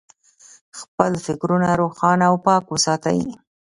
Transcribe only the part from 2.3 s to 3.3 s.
پاک وساتئ.